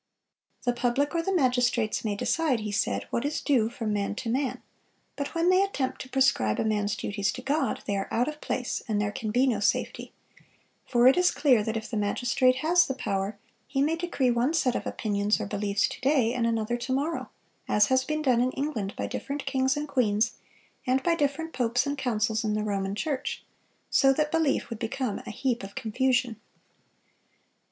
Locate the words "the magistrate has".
11.91-12.87